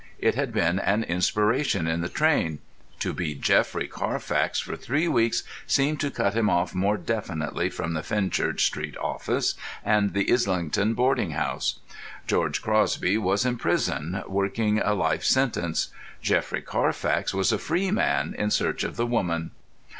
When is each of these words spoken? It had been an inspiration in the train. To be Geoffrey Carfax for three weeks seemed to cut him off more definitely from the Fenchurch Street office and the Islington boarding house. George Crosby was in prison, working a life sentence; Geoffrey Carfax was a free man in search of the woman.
It 0.17 0.33
had 0.33 0.51
been 0.51 0.79
an 0.79 1.03
inspiration 1.03 1.85
in 1.85 2.01
the 2.01 2.09
train. 2.09 2.57
To 3.01 3.13
be 3.13 3.35
Geoffrey 3.35 3.87
Carfax 3.87 4.59
for 4.59 4.75
three 4.75 5.07
weeks 5.07 5.43
seemed 5.67 5.99
to 5.99 6.09
cut 6.09 6.33
him 6.33 6.49
off 6.49 6.73
more 6.73 6.97
definitely 6.97 7.69
from 7.69 7.93
the 7.93 8.01
Fenchurch 8.01 8.65
Street 8.65 8.97
office 8.97 9.53
and 9.85 10.13
the 10.13 10.33
Islington 10.33 10.95
boarding 10.95 11.33
house. 11.37 11.75
George 12.25 12.63
Crosby 12.63 13.19
was 13.19 13.45
in 13.45 13.57
prison, 13.57 14.23
working 14.27 14.79
a 14.79 14.95
life 14.95 15.23
sentence; 15.23 15.89
Geoffrey 16.19 16.63
Carfax 16.63 17.31
was 17.31 17.51
a 17.51 17.59
free 17.59 17.91
man 17.91 18.33
in 18.35 18.49
search 18.49 18.83
of 18.83 18.95
the 18.95 19.05
woman. 19.05 19.51